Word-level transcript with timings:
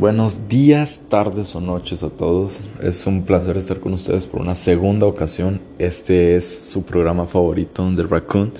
Buenos 0.00 0.48
días, 0.48 1.02
tardes 1.10 1.54
o 1.54 1.60
noches 1.60 2.02
a 2.02 2.08
todos. 2.08 2.64
Es 2.82 3.06
un 3.06 3.24
placer 3.24 3.58
estar 3.58 3.80
con 3.80 3.92
ustedes 3.92 4.24
por 4.24 4.40
una 4.40 4.54
segunda 4.54 5.06
ocasión. 5.06 5.60
Este 5.78 6.36
es 6.36 6.46
su 6.48 6.84
programa 6.84 7.26
favorito, 7.26 7.86
The 7.94 8.04
Raccoon, 8.04 8.50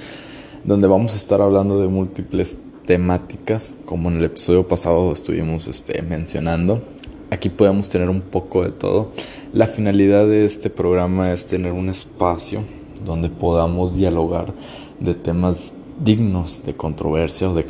donde 0.65 0.87
vamos 0.87 1.15
a 1.15 1.17
estar 1.17 1.41
hablando 1.41 1.81
de 1.81 1.89
múltiples 1.89 2.59
temáticas, 2.85 3.75
como 3.87 4.11
en 4.11 4.19
el 4.19 4.25
episodio 4.25 4.69
pasado 4.69 5.11
estuvimos 5.13 5.67
este, 5.67 6.03
mencionando. 6.03 6.83
Aquí 7.31 7.49
podemos 7.49 7.89
tener 7.89 8.11
un 8.11 8.21
poco 8.21 8.63
de 8.63 8.73
todo. 8.73 9.13
La 9.55 9.67
finalidad 9.67 10.27
de 10.27 10.45
este 10.45 10.69
programa 10.69 11.33
es 11.33 11.47
tener 11.47 11.73
un 11.73 11.89
espacio 11.89 12.65
donde 13.03 13.31
podamos 13.31 13.97
dialogar 13.97 14.53
de 15.01 15.15
temas 15.15 15.73
dignos 16.05 16.63
de 16.67 16.77
controversia 16.77 17.49
o 17.49 17.55
de 17.55 17.65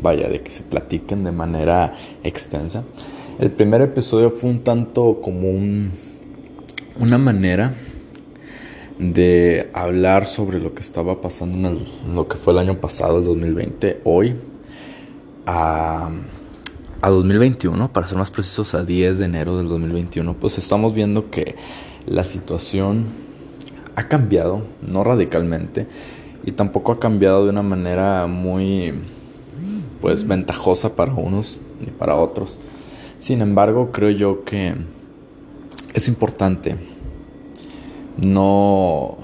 vaya 0.00 0.28
de 0.28 0.42
que 0.42 0.52
se 0.52 0.62
platiquen 0.62 1.24
de 1.24 1.32
manera 1.32 1.96
extensa 2.22 2.84
el 3.38 3.50
primer 3.50 3.82
episodio 3.82 4.30
fue 4.30 4.50
un 4.50 4.60
tanto 4.60 5.20
como 5.20 5.50
un, 5.50 5.90
una 6.98 7.18
manera 7.18 7.74
de 8.98 9.68
hablar 9.74 10.24
sobre 10.24 10.58
lo 10.58 10.74
que 10.74 10.80
estaba 10.80 11.20
pasando 11.20 11.68
en, 11.68 12.14
lo 12.14 12.28
que 12.28 12.38
fue 12.38 12.54
el 12.54 12.60
año 12.60 12.80
pasado, 12.80 13.18
el 13.18 13.24
2020, 13.24 14.00
hoy 14.04 14.36
a, 15.44 16.10
a 17.02 17.10
2021, 17.10 17.92
para 17.92 18.06
ser 18.06 18.16
más 18.16 18.30
precisos, 18.30 18.74
a 18.74 18.84
10 18.84 19.18
de 19.18 19.24
enero 19.26 19.58
del 19.58 19.68
2021, 19.68 20.34
pues 20.34 20.56
estamos 20.56 20.94
viendo 20.94 21.30
que 21.30 21.56
la 22.06 22.24
situación 22.24 23.04
ha 23.96 24.08
cambiado, 24.08 24.62
no 24.80 25.04
radicalmente, 25.04 25.86
y 26.44 26.52
tampoco 26.52 26.92
ha 26.92 27.00
cambiado 27.00 27.44
de 27.44 27.50
una 27.50 27.62
manera 27.62 28.26
muy 28.26 28.94
pues 30.00 30.26
ventajosa 30.26 30.96
para 30.96 31.12
unos 31.12 31.60
ni 31.80 31.90
para 31.90 32.14
otros. 32.14 32.58
Sin 33.16 33.40
embargo, 33.40 33.90
creo 33.92 34.10
yo 34.10 34.44
que 34.44 34.74
es 35.94 36.08
importante 36.08 36.76
no, 38.18 39.16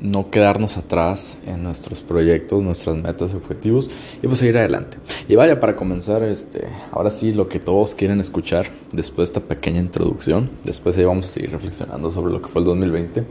no 0.00 0.30
quedarnos 0.30 0.76
atrás 0.76 1.38
en 1.44 1.64
nuestros 1.64 2.00
proyectos, 2.00 2.62
nuestras 2.62 2.96
metas 2.96 3.32
y 3.32 3.36
objetivos 3.36 3.90
y 4.22 4.26
pues 4.26 4.38
seguir 4.38 4.58
adelante. 4.58 4.98
Y 5.28 5.34
vaya, 5.34 5.58
para 5.58 5.74
comenzar, 5.74 6.22
este, 6.22 6.68
ahora 6.92 7.10
sí 7.10 7.32
lo 7.32 7.48
que 7.48 7.58
todos 7.58 7.96
quieren 7.96 8.20
escuchar 8.20 8.66
después 8.92 9.28
de 9.28 9.32
esta 9.32 9.48
pequeña 9.48 9.80
introducción, 9.80 10.50
después 10.62 10.96
ahí 10.96 11.04
vamos 11.04 11.26
a 11.26 11.30
seguir 11.30 11.50
reflexionando 11.50 12.12
sobre 12.12 12.32
lo 12.32 12.40
que 12.40 12.48
fue 12.48 12.60
el 12.60 12.66
2020. 12.66 13.24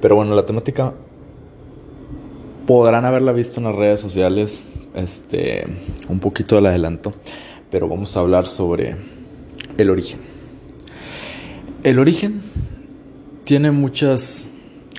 Pero 0.00 0.16
bueno, 0.16 0.34
la 0.36 0.46
temática 0.46 0.94
podrán 2.66 3.04
haberla 3.04 3.32
visto 3.32 3.58
en 3.58 3.64
las 3.64 3.74
redes 3.74 3.98
sociales, 3.98 4.62
este, 4.94 5.66
un 6.08 6.20
poquito 6.20 6.54
del 6.54 6.66
adelanto, 6.66 7.12
pero 7.72 7.88
vamos 7.88 8.16
a 8.16 8.20
hablar 8.20 8.46
sobre 8.46 8.96
el 9.78 9.90
origen. 9.90 10.20
El 11.82 11.98
origen 11.98 12.42
tiene 13.44 13.70
muchas 13.70 14.48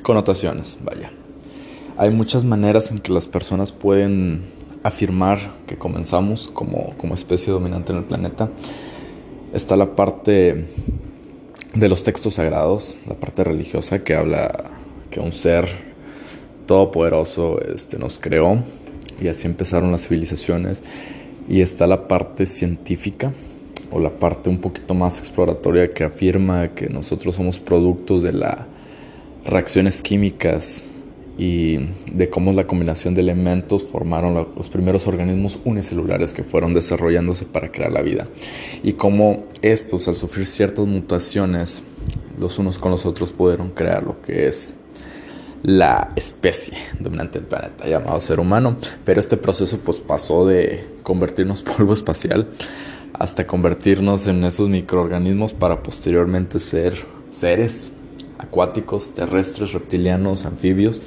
connotaciones, 0.02 0.78
vaya. 0.84 1.12
Hay 1.98 2.10
muchas 2.10 2.44
maneras 2.44 2.92
en 2.92 3.00
que 3.00 3.12
las 3.12 3.28
personas 3.28 3.72
pueden 3.72 4.42
afirmar 4.84 5.54
que 5.66 5.78
comenzamos 5.78 6.50
como, 6.50 6.94
como 6.98 7.16
especie 7.16 7.54
dominante 7.54 7.94
en 7.94 8.00
el 8.00 8.04
planeta. 8.04 8.50
Está 9.54 9.76
la 9.76 9.96
parte 9.96 10.66
de 11.74 11.90
los 11.90 12.04
textos 12.04 12.36
sagrados, 12.36 12.96
la 13.08 13.16
parte 13.16 13.44
religiosa 13.44 14.04
que 14.04 14.16
habla 14.16 14.72
que 15.10 15.20
un 15.20 15.32
ser 15.32 15.68
todopoderoso 16.66 17.60
este, 17.62 17.98
nos 17.98 18.20
creó 18.20 18.60
y 19.22 19.28
así 19.28 19.48
empezaron 19.48 19.92
las 19.92 20.08
civilizaciones. 20.08 20.84
Y 21.48 21.62
está 21.62 21.88
la 21.88 22.08
parte 22.08 22.46
científica, 22.46 23.34
o 23.94 23.99
la 23.99 24.09
parte 24.09 24.49
un 24.49 24.59
poquito 24.59 24.95
más 24.95 25.19
exploratoria 25.19 25.91
que 25.94 26.03
afirma 26.03 26.69
que 26.69 26.89
nosotros 26.89 27.36
somos 27.36 27.59
productos 27.59 28.23
de 28.23 28.33
las 28.33 28.58
reacciones 29.45 30.02
químicas 30.02 30.89
y 31.38 31.77
de 32.11 32.30
cómo 32.30 32.53
la 32.53 32.65
combinación 32.65 33.14
de 33.14 33.21
elementos 33.21 33.83
formaron 33.83 34.33
los 34.55 34.70
primeros 34.70 35.08
organismos 35.08 35.59
unicelulares 35.64 36.33
que 36.33 36.43
fueron 36.43 36.73
desarrollándose 36.73 37.45
para 37.45 37.71
crear 37.71 37.92
la 37.92 38.02
vida. 38.02 38.27
Y 38.83 38.93
cómo 38.93 39.45
estos 39.61 40.08
al 40.08 40.15
sufrir 40.15 40.45
ciertas 40.45 40.86
mutaciones 40.86 41.83
los 42.39 42.58
unos 42.58 42.80
con 42.80 42.92
los 42.92 43.05
otros 43.05 43.32
pudieron 43.32 43.70
crear 43.70 44.03
lo 44.03 44.21
que 44.21 44.48
es 44.48 44.76
la 45.61 46.11
especie 46.15 46.77
dominante 46.99 47.39
del 47.39 47.48
planeta 47.48 47.87
llamado 47.87 48.20
ser 48.20 48.39
humano. 48.39 48.76
Pero 49.05 49.20
este 49.20 49.37
proceso 49.37 49.80
pues 49.80 49.98
pasó 49.98 50.48
de 50.48 50.87
convertirnos 51.03 51.61
polvo 51.61 51.93
espacial 51.93 52.48
hasta 53.14 53.46
convertirnos 53.48 54.28
en 54.28 54.44
esos 54.44 54.70
microorganismos 54.70 55.54
para 55.54 55.84
posteriormente 55.84 56.60
ser 56.60 57.06
seres 57.30 57.94
acuáticos, 58.38 59.14
terrestres, 59.14 59.74
reptilianos, 59.74 60.46
anfibios, 60.46 61.02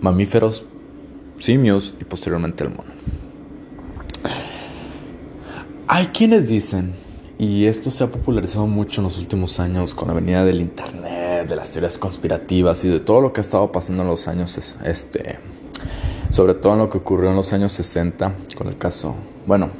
mamíferos, 0.00 0.64
simios 1.38 1.94
y 2.00 2.04
posteriormente 2.04 2.64
el 2.64 2.70
mono. 2.70 2.90
Hay 5.88 6.06
quienes 6.08 6.48
dicen, 6.48 6.92
y 7.38 7.66
esto 7.66 7.90
se 7.90 8.04
ha 8.04 8.06
popularizado 8.06 8.66
mucho 8.66 9.00
en 9.00 9.06
los 9.06 9.18
últimos 9.18 9.58
años 9.58 9.94
con 9.94 10.08
la 10.08 10.14
venida 10.14 10.44
del 10.44 10.60
internet, 10.60 11.48
de 11.48 11.56
las 11.56 11.70
teorías 11.70 11.98
conspirativas 11.98 12.84
y 12.84 12.88
de 12.88 13.00
todo 13.00 13.20
lo 13.20 13.32
que 13.32 13.40
ha 13.40 13.42
estado 13.42 13.72
pasando 13.72 14.02
en 14.02 14.08
los 14.08 14.28
años, 14.28 14.76
este, 14.84 15.38
sobre 16.30 16.54
todo 16.54 16.74
en 16.74 16.78
lo 16.80 16.90
que 16.90 16.98
ocurrió 16.98 17.30
en 17.30 17.36
los 17.36 17.52
años 17.52 17.72
60 17.72 18.34
con 18.56 18.68
el 18.68 18.76
caso, 18.76 19.16
bueno, 19.46 19.70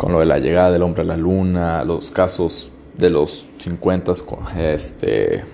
con 0.00 0.12
lo 0.12 0.20
de 0.20 0.24
la 0.24 0.38
llegada 0.38 0.70
del 0.70 0.80
hombre 0.80 1.02
a 1.02 1.04
la 1.04 1.16
luna, 1.18 1.84
los 1.84 2.10
casos 2.10 2.70
de 2.96 3.10
los 3.10 3.50
50, 3.58 4.14
este, 4.56 5.44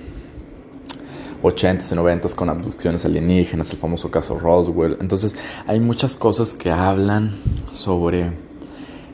80 1.42 1.84
y 1.90 1.94
90 1.96 2.28
con 2.28 2.48
abducciones 2.48 3.04
alienígenas, 3.04 3.72
el 3.72 3.76
famoso 3.76 4.08
caso 4.08 4.38
Roswell. 4.38 4.98
Entonces 5.00 5.34
hay 5.66 5.80
muchas 5.80 6.14
cosas 6.14 6.54
que 6.54 6.70
hablan 6.70 7.34
sobre 7.72 8.34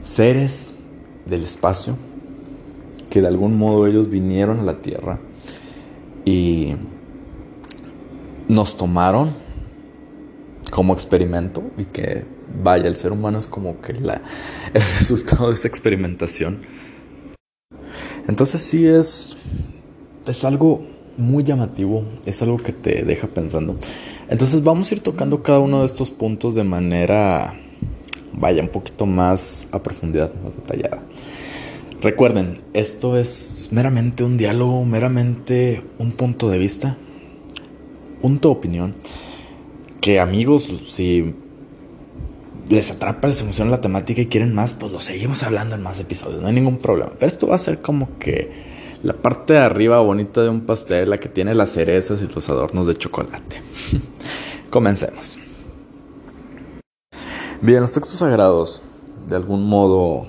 seres 0.05 0.75
del 1.25 1.45
espacio 1.45 1.97
que 3.09 3.23
de 3.23 3.29
algún 3.29 3.57
modo 3.57 3.87
ellos 3.87 4.11
vinieron 4.11 4.61
a 4.61 4.65
la 4.65 4.81
Tierra 4.81 5.19
y 6.27 6.77
nos 8.49 8.77
tomaron 8.77 9.31
como 10.73 10.95
experimento 10.95 11.63
y 11.77 11.85
que 11.85 12.25
vaya, 12.63 12.89
el 12.89 12.97
ser 12.97 13.13
humano 13.13 13.39
es 13.39 13.47
como 13.47 13.83
que 13.83 13.93
la, 13.93 14.23
el 14.75 14.83
resultado 14.99 15.49
de 15.49 15.53
esa 15.53 15.69
experimentación. 15.69 16.63
Entonces 18.27 18.63
sí 18.63 18.87
es, 18.87 19.37
es 20.27 20.45
algo 20.47 20.87
muy 21.19 21.45
llamativo, 21.45 22.05
es 22.25 22.41
algo 22.41 22.57
que 22.57 22.73
te 22.73 23.05
deja 23.05 23.27
pensando. 23.29 23.77
Entonces 24.31 24.65
vamos 24.65 24.91
a 24.91 24.95
ir 24.95 25.03
tocando 25.03 25.43
cada 25.43 25.59
uno 25.59 25.81
de 25.81 25.87
estos 25.87 26.11
puntos 26.11 26.55
de 26.55 26.65
manera, 26.65 27.53
vaya, 28.33 28.63
un 28.63 28.71
poquito 28.71 29.05
más 29.05 29.69
a 29.73 29.83
profundidad, 29.83 30.33
más 30.43 30.57
detallada. 30.57 31.03
Recuerden, 32.01 32.63
esto 32.73 33.19
es 33.19 33.69
meramente 33.73 34.25
un 34.25 34.39
diálogo, 34.39 34.87
meramente 34.87 35.83
un 35.99 36.13
punto 36.13 36.49
de 36.49 36.57
vista, 36.57 36.97
punto 38.23 38.49
de 38.49 38.55
opinión. 38.55 38.95
Que 40.03 40.19
amigos, 40.19 40.69
si 40.89 41.33
les 42.69 42.91
atrapa, 42.91 43.29
les 43.29 43.41
emociona 43.41 43.71
la 43.71 43.81
temática 43.81 44.21
y 44.21 44.27
quieren 44.27 44.53
más, 44.53 44.75
pues 44.75 44.91
lo 44.91 44.99
seguimos 44.99 45.45
hablando 45.45 45.77
en 45.77 45.83
más 45.83 46.01
episodios, 46.01 46.43
no 46.43 46.49
hay 46.49 46.55
ningún 46.55 46.79
problema. 46.79 47.13
Pero 47.19 47.29
esto 47.29 47.47
va 47.47 47.55
a 47.55 47.59
ser 47.59 47.81
como 47.81 48.19
que 48.19 48.51
la 49.05 49.15
parte 49.15 49.53
de 49.53 49.61
arriba 49.61 50.01
bonita 50.01 50.43
de 50.43 50.49
un 50.49 50.63
pastel, 50.63 51.09
la 51.09 51.19
que 51.19 51.29
tiene 51.29 51.55
las 51.55 51.71
cerezas 51.71 52.21
y 52.21 52.27
los 52.27 52.51
adornos 52.51 52.89
de 52.89 52.97
chocolate. 52.97 53.63
Comencemos. 54.71 55.39
Bien, 57.61 57.81
los 57.81 57.93
textos 57.93 58.19
sagrados 58.19 58.83
de 59.29 59.37
algún 59.37 59.69
modo 59.69 60.27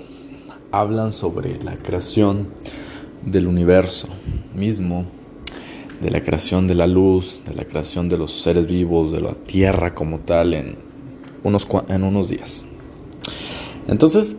hablan 0.72 1.14
sobre 1.14 1.64
la 1.64 1.78
creación 1.78 2.50
del 3.26 3.48
universo 3.48 4.08
mismo, 4.54 5.08
de 6.04 6.12
la 6.12 6.22
creación 6.22 6.68
de 6.68 6.76
la 6.76 6.86
luz, 6.86 7.42
de 7.46 7.54
la 7.54 7.64
creación 7.64 8.10
de 8.10 8.18
los 8.18 8.42
seres 8.42 8.68
vivos, 8.68 9.14
de 9.14 9.22
la 9.22 9.34
tierra 9.34 9.96
como 9.96 10.20
tal 10.20 10.54
en 10.54 10.76
unos, 11.44 11.66
en 11.88 12.04
unos 12.04 12.28
días. 12.28 12.66
Entonces, 13.88 14.36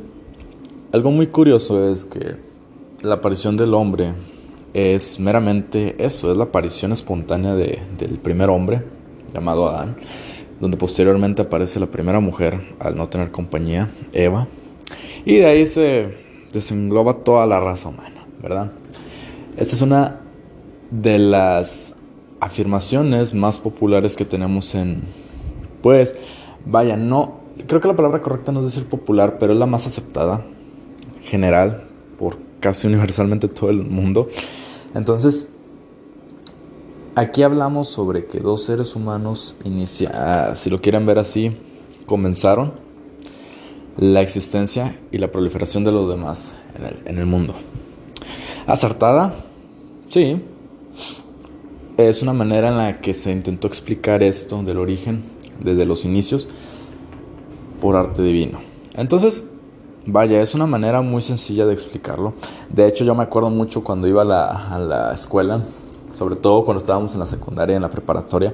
algo 0.92 1.10
muy 1.10 1.28
curioso 1.28 1.88
es 1.88 2.04
que 2.04 2.36
la 3.00 3.14
aparición 3.14 3.56
del 3.56 3.72
hombre 3.72 4.12
es 4.74 5.18
meramente 5.18 5.96
eso, 6.04 6.30
es 6.30 6.36
la 6.36 6.44
aparición 6.44 6.92
espontánea 6.92 7.54
de, 7.54 7.80
del 7.98 8.18
primer 8.18 8.50
hombre, 8.50 8.82
llamado 9.32 9.66
Adán, 9.66 9.96
donde 10.60 10.76
posteriormente 10.76 11.40
aparece 11.40 11.80
la 11.80 11.86
primera 11.86 12.20
mujer 12.20 12.60
al 12.78 12.94
no 12.94 13.08
tener 13.08 13.30
compañía, 13.30 13.88
Eva, 14.12 14.48
y 15.24 15.36
de 15.36 15.46
ahí 15.46 15.64
se 15.64 16.14
desengloba 16.52 17.24
toda 17.24 17.46
la 17.46 17.58
raza 17.58 17.88
humana, 17.88 18.26
¿verdad? 18.42 18.70
Esta 19.56 19.76
es 19.76 19.80
una 19.80 20.23
de 20.90 21.18
las 21.18 21.94
afirmaciones 22.40 23.34
más 23.34 23.58
populares 23.58 24.16
que 24.16 24.24
tenemos 24.24 24.74
en, 24.74 25.02
pues, 25.82 26.14
Vaya, 26.66 26.96
no. 26.96 27.40
Creo 27.66 27.80
que 27.80 27.88
la 27.88 27.96
palabra 27.96 28.22
correcta 28.22 28.52
no 28.52 28.60
es 28.60 28.66
decir 28.66 28.86
popular, 28.86 29.36
pero 29.38 29.52
es 29.52 29.58
la 29.58 29.66
más 29.66 29.86
aceptada, 29.86 30.44
general, 31.22 31.84
por 32.18 32.38
casi 32.60 32.86
universalmente 32.88 33.48
todo 33.48 33.70
el 33.70 33.84
mundo. 33.84 34.28
Entonces, 34.94 35.48
aquí 37.14 37.42
hablamos 37.42 37.88
sobre 37.88 38.26
que 38.26 38.40
dos 38.40 38.64
seres 38.64 38.96
humanos 38.96 39.56
inicia, 39.64 40.10
ah, 40.14 40.56
si 40.56 40.70
lo 40.70 40.78
quieren 40.78 41.06
ver 41.06 41.18
así, 41.18 41.56
comenzaron 42.06 42.72
la 43.96 44.22
existencia 44.22 44.98
y 45.12 45.18
la 45.18 45.30
proliferación 45.30 45.84
de 45.84 45.92
los 45.92 46.08
demás 46.08 46.54
en 46.76 46.84
el, 46.84 47.02
en 47.04 47.18
el 47.18 47.26
mundo. 47.26 47.54
¿Acertada? 48.66 49.34
Sí. 50.08 50.42
Es 51.96 52.22
una 52.22 52.32
manera 52.32 52.68
en 52.68 52.76
la 52.76 53.00
que 53.00 53.14
se 53.14 53.30
intentó 53.30 53.68
explicar 53.68 54.24
esto 54.24 54.60
del 54.64 54.78
origen 54.78 55.22
desde 55.60 55.86
los 55.86 56.04
inicios 56.04 56.48
por 57.80 57.94
arte 57.94 58.20
divino. 58.20 58.58
Entonces, 58.96 59.44
vaya, 60.04 60.42
es 60.42 60.56
una 60.56 60.66
manera 60.66 61.02
muy 61.02 61.22
sencilla 61.22 61.66
de 61.66 61.72
explicarlo. 61.72 62.34
De 62.68 62.88
hecho, 62.88 63.04
yo 63.04 63.14
me 63.14 63.22
acuerdo 63.22 63.48
mucho 63.48 63.84
cuando 63.84 64.08
iba 64.08 64.22
a 64.22 64.24
la, 64.24 64.74
a 64.74 64.78
la 64.80 65.14
escuela, 65.14 65.62
sobre 66.12 66.34
todo 66.34 66.64
cuando 66.64 66.80
estábamos 66.80 67.14
en 67.14 67.20
la 67.20 67.26
secundaria, 67.26 67.76
en 67.76 67.82
la 67.82 67.90
preparatoria, 67.90 68.52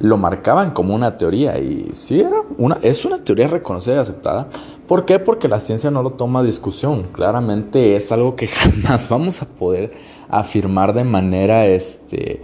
lo 0.00 0.16
marcaban 0.16 0.70
como 0.70 0.94
una 0.94 1.18
teoría 1.18 1.58
y 1.58 1.90
sí 1.92 2.20
era 2.20 2.42
una 2.56 2.78
es 2.82 3.04
una 3.04 3.18
teoría 3.18 3.48
reconocida 3.48 3.96
y 3.96 3.98
aceptada. 3.98 4.48
¿Por 4.86 5.04
qué? 5.04 5.18
Porque 5.18 5.48
la 5.48 5.60
ciencia 5.60 5.90
no 5.90 6.02
lo 6.02 6.12
toma 6.12 6.40
a 6.40 6.42
discusión. 6.42 7.08
Claramente 7.12 7.96
es 7.96 8.10
algo 8.12 8.34
que 8.34 8.46
jamás 8.48 9.10
vamos 9.10 9.42
a 9.42 9.46
poder 9.46 9.92
afirmar 10.30 10.94
de 10.94 11.04
manera 11.04 11.66
este 11.66 12.42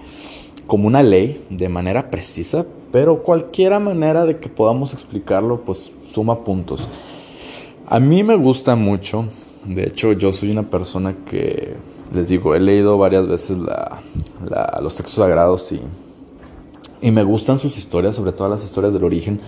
como 0.66 0.86
una 0.86 1.02
ley, 1.02 1.44
de 1.50 1.68
manera 1.68 2.10
precisa, 2.10 2.66
pero 2.92 3.22
cualquiera 3.22 3.78
manera 3.78 4.24
de 4.24 4.38
que 4.38 4.48
podamos 4.48 4.92
explicarlo 4.92 5.60
pues 5.62 5.92
suma 6.10 6.44
puntos. 6.44 6.88
A 7.86 8.00
mí 8.00 8.22
me 8.22 8.36
gusta 8.36 8.76
mucho, 8.76 9.26
de 9.64 9.84
hecho 9.84 10.12
yo 10.12 10.32
soy 10.32 10.50
una 10.50 10.70
persona 10.70 11.16
que, 11.28 11.74
les 12.12 12.28
digo, 12.28 12.54
he 12.54 12.60
leído 12.60 12.96
varias 12.98 13.26
veces 13.26 13.58
los 13.58 14.94
textos 14.94 15.16
sagrados 15.16 15.72
y, 15.72 15.80
y 17.02 17.10
me 17.10 17.22
gustan 17.24 17.58
sus 17.58 17.76
historias, 17.76 18.14
sobre 18.14 18.32
todo 18.32 18.48
las 18.48 18.64
historias 18.64 18.92
del 18.92 19.04
origen. 19.04 19.40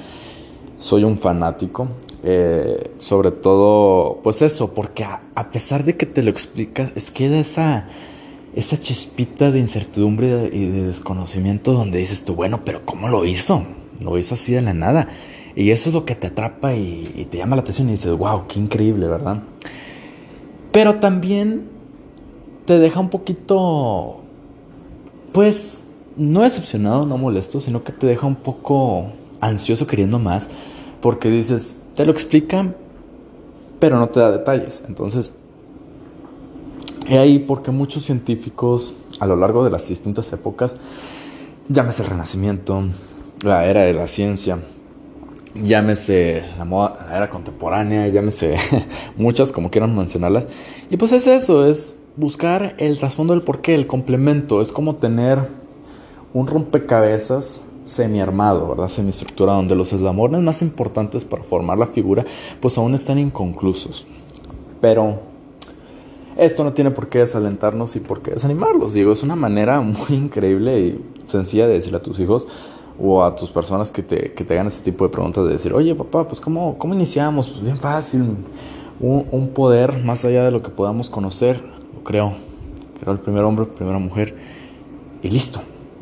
Soy 0.78 1.04
un 1.04 1.16
fanático, 1.16 1.88
eh, 2.22 2.90
sobre 2.96 3.30
todo, 3.30 4.18
pues 4.22 4.42
eso, 4.42 4.74
porque 4.74 5.04
a, 5.04 5.50
pesar 5.52 5.84
de 5.84 5.96
que 5.96 6.06
te 6.06 6.22
lo 6.22 6.30
explica, 6.30 6.90
es 6.94 7.10
que 7.10 7.28
de 7.28 7.40
esa 7.40 7.88
esa 8.56 8.80
chispita 8.80 9.50
de 9.52 9.60
incertidumbre 9.60 10.50
y 10.50 10.68
de 10.68 10.86
desconocimiento 10.86 11.74
donde 11.74 11.98
dices 11.98 12.24
tú, 12.24 12.34
bueno, 12.34 12.64
pero 12.64 12.86
¿cómo 12.86 13.08
lo 13.08 13.26
hizo? 13.26 13.64
Lo 14.00 14.16
hizo 14.18 14.34
así 14.34 14.52
de 14.52 14.62
la 14.62 14.72
nada. 14.72 15.08
Y 15.54 15.70
eso 15.70 15.90
es 15.90 15.94
lo 15.94 16.06
que 16.06 16.14
te 16.14 16.28
atrapa 16.28 16.74
y, 16.74 17.28
te 17.30 17.36
llama 17.36 17.56
la 17.56 17.62
atención 17.62 17.88
y 17.88 17.92
dices, 17.92 18.12
wow, 18.12 18.46
qué 18.48 18.58
increíble, 18.58 19.08
¿verdad? 19.08 19.42
Pero 20.72 20.96
también 20.96 21.68
te 22.64 22.78
deja 22.78 22.98
un 22.98 23.10
poquito, 23.10 24.22
pues, 25.32 25.84
no 26.16 26.40
decepcionado, 26.40 27.04
no 27.04 27.18
molesto, 27.18 27.60
sino 27.60 27.84
que 27.84 27.92
te 27.92 28.06
deja 28.06 28.26
un 28.26 28.36
poco 28.36 29.12
ansioso 29.40 29.86
queriendo 29.86 30.18
más, 30.18 30.48
porque 31.02 31.28
dices, 31.28 31.82
te 31.94 32.06
lo 32.06 32.12
explican, 32.12 32.74
pero 33.80 33.98
no 33.98 34.08
te 34.08 34.20
da 34.20 34.30
detalles. 34.30 34.82
Entonces, 34.88 35.34
he 37.08 37.18
ahí 37.18 37.38
porque 37.38 37.70
muchos 37.70 38.04
científicos 38.04 38.94
a 39.20 39.26
lo 39.26 39.36
largo 39.36 39.64
de 39.64 39.70
las 39.70 39.88
distintas 39.88 40.32
épocas, 40.32 40.76
llámese 41.68 42.02
el 42.02 42.08
Renacimiento, 42.08 42.84
la 43.42 43.66
era 43.66 43.82
de 43.82 43.94
la 43.94 44.06
ciencia, 44.06 44.58
llámese 45.54 46.44
la, 46.58 46.64
moda, 46.64 47.06
la 47.08 47.16
era 47.16 47.30
contemporánea, 47.30 48.08
llámese 48.08 48.56
muchas, 49.16 49.52
como 49.52 49.70
quieran 49.70 49.94
mencionarlas. 49.96 50.48
Y 50.90 50.96
pues 50.96 51.12
es 51.12 51.26
eso, 51.26 51.66
es 51.66 51.98
buscar 52.16 52.74
el 52.78 52.98
trasfondo 52.98 53.34
del 53.34 53.42
porqué, 53.42 53.74
el 53.74 53.86
complemento. 53.86 54.60
Es 54.60 54.72
como 54.72 54.96
tener 54.96 55.38
un 56.32 56.46
rompecabezas 56.46 57.62
semi-armado, 57.84 58.68
¿verdad? 58.68 58.88
Semi-estructura, 58.88 59.52
donde 59.52 59.76
los 59.76 59.92
eslamones 59.92 60.42
más 60.42 60.60
importantes 60.62 61.24
para 61.24 61.44
formar 61.44 61.78
la 61.78 61.86
figura, 61.86 62.24
pues 62.60 62.76
aún 62.78 62.94
están 62.94 63.18
inconclusos. 63.18 64.06
Pero 64.80 65.20
esto 66.36 66.64
no 66.64 66.72
tiene 66.72 66.90
por 66.90 67.08
qué 67.08 67.20
desalentarnos 67.20 67.96
y 67.96 68.00
por 68.00 68.20
qué 68.20 68.32
desanimarlos. 68.32 68.94
Digo, 68.94 69.12
es 69.12 69.22
una 69.22 69.36
manera 69.36 69.80
muy 69.82 70.10
increíble 70.10 70.80
y 70.80 71.04
sencilla 71.24 71.66
de 71.66 71.74
decirle 71.74 71.98
a 71.98 72.02
tus 72.02 72.18
hijos, 72.20 72.46
o 72.98 73.22
a 73.22 73.34
tus 73.34 73.50
personas 73.50 73.92
que 73.92 74.02
te, 74.02 74.32
que 74.32 74.44
te 74.44 74.54
hagan 74.54 74.68
ese 74.68 74.82
tipo 74.82 75.04
de 75.04 75.10
preguntas 75.10 75.44
de 75.44 75.52
decir, 75.52 75.72
oye 75.74 75.94
papá, 75.94 76.26
pues 76.26 76.40
¿cómo, 76.40 76.78
cómo 76.78 76.94
iniciamos? 76.94 77.48
Pues 77.48 77.62
bien 77.62 77.76
fácil, 77.76 78.22
un, 79.00 79.26
un, 79.30 79.48
poder 79.48 80.02
más 80.04 80.24
allá 80.24 80.44
de 80.44 80.50
lo 80.50 80.62
que 80.62 80.70
podamos 80.70 81.10
conocer, 81.10 81.62
lo 81.94 82.02
creo, 82.02 82.32
creo 83.00 83.12
el 83.12 83.20
primer 83.20 83.44
hombre, 83.44 83.66
primera 83.66 83.98
mujer, 83.98 84.34
y 85.22 85.28
listo, 85.28 85.60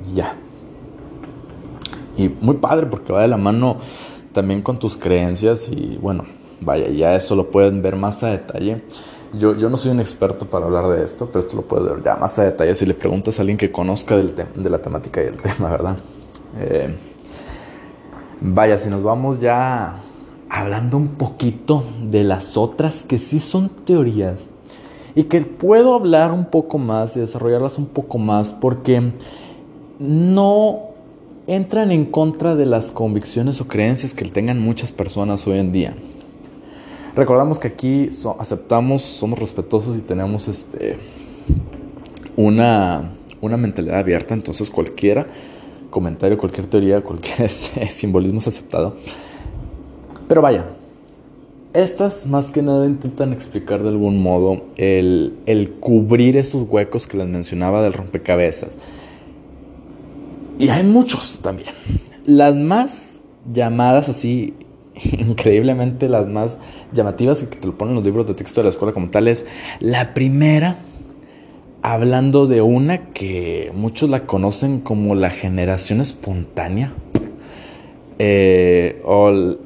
y 0.09 0.15
ya. 0.15 0.37
Y 2.17 2.29
muy 2.29 2.57
padre 2.57 2.87
porque 2.87 3.13
va 3.13 3.23
de 3.23 3.29
la 3.29 3.37
mano 3.37 3.79
también 4.33 4.63
con 4.63 4.79
tus 4.79 4.97
creencias 4.97 5.69
y 5.69 5.99
bueno, 6.01 6.25
vaya, 6.61 6.89
ya 6.89 7.17
eso 7.17 7.35
lo 7.35 7.51
pueden 7.51 7.83
ver 7.83 7.97
más 7.97 8.23
a 8.23 8.29
detalle. 8.29 8.83
Yo, 9.39 9.57
yo 9.57 9.69
no 9.69 9.77
soy 9.77 9.93
un 9.93 10.01
experto 10.01 10.47
para 10.47 10.67
hablar 10.67 10.89
de 10.89 11.05
esto, 11.05 11.27
pero 11.27 11.41
esto 11.41 11.57
lo 11.57 11.63
puedes 11.63 11.87
ver 11.87 12.03
ya 12.03 12.17
más 12.17 12.39
a 12.39 12.45
detalle 12.45 12.75
si 12.75 12.87
le 12.87 12.95
preguntas 12.95 13.39
a 13.39 13.43
alguien 13.43 13.59
que 13.59 13.73
conozca 13.73 14.17
del 14.17 14.35
de 14.35 14.71
la 14.71 14.79
temática 14.79 15.23
y 15.23 15.27
el 15.27 15.37
tema, 15.41 15.71
¿verdad? 15.71 15.97
Eh, 16.61 16.95
vaya, 18.41 18.79
si 18.79 18.91
nos 18.91 19.03
vamos 19.03 19.41
ya 19.41 19.97
hablando 20.49 20.97
un 20.97 21.09
poquito 21.09 21.85
de 22.03 22.23
las 22.23 22.57
otras 22.57 23.03
que 23.03 23.19
sí 23.19 23.41
son 23.41 23.69
teorías 23.69 24.49
y 25.15 25.25
que 25.25 25.41
puedo 25.41 25.95
hablar 25.95 26.33
un 26.33 26.47
poco 26.47 26.79
más 26.79 27.17
y 27.17 27.21
desarrollarlas 27.21 27.79
un 27.79 27.87
poco 27.87 28.19
más 28.19 28.53
porque 28.53 29.13
no 29.99 30.81
entran 31.47 31.91
en 31.91 32.07
contra 32.07 32.55
de 32.55 32.67
las 32.67 32.91
convicciones 32.91 33.61
o 33.61 33.69
creencias 33.69 34.15
que 34.15 34.25
tengan 34.25 34.61
muchas 34.61 34.93
personas 34.93 35.47
hoy 35.47 35.59
en 35.59 35.73
día. 35.73 35.95
Recordamos 37.17 37.59
que 37.59 37.69
aquí 37.69 38.09
aceptamos, 38.39 39.03
somos 39.03 39.39
respetuosos 39.39 39.97
y 39.97 40.01
tenemos 40.01 40.49
este, 40.49 40.99
una, 42.37 43.13
una 43.41 43.57
mentalidad 43.57 44.01
abierta, 44.01 44.35
entonces 44.35 44.71
cualquiera 44.71 45.27
comentario, 45.95 46.37
cualquier 46.37 46.67
teoría, 46.67 47.01
cualquier 47.03 47.43
este, 47.47 47.87
simbolismo 47.87 48.41
es 48.41 48.49
aceptado. 48.49 48.97
Pero 50.27 50.43
vaya, 50.43 50.67
estas 51.73 52.27
más 52.27 52.51
que 52.51 52.63
nada 52.63 52.85
intentan 52.87 53.33
explicar 53.33 53.83
de 53.83 53.91
algún 53.91 54.21
modo 54.21 54.65
el, 54.77 55.35
el 55.47 55.71
cubrir 55.75 56.37
esos 56.37 56.67
huecos 56.69 57.07
que 57.07 57.17
les 57.17 57.29
mencionaba 57.29 57.81
del 57.83 57.93
rompecabezas. 57.93 58.77
Y 60.59 60.69
hay 60.69 60.83
muchos 60.83 61.39
también. 61.39 61.75
Las 62.27 62.57
más 62.57 63.21
llamadas 63.53 64.09
así, 64.09 64.55
increíblemente 65.19 66.09
las 66.09 66.27
más 66.27 66.59
llamativas 66.93 67.43
y 67.43 67.47
que 67.47 67.57
te 67.57 67.67
lo 67.67 67.77
ponen 67.77 67.95
los 67.95 68.05
libros 68.05 68.27
de 68.27 68.35
texto 68.35 68.61
de 68.61 68.65
la 68.65 68.71
escuela 68.71 68.93
como 68.93 69.11
tal 69.11 69.29
es 69.29 69.47
la 69.81 70.15
primera 70.15 70.79
hablando 71.83 72.47
de 72.47 72.63
una 72.63 73.11
que 73.13 73.71
muchos 73.75 74.09
la 74.09 74.25
conocen 74.25 74.81
como 74.81 75.15
la 75.15 75.29
generación 75.29 76.01
espontánea. 76.01 76.95
Eh, 78.19 79.03